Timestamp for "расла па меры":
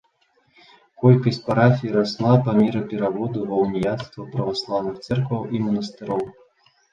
1.95-2.81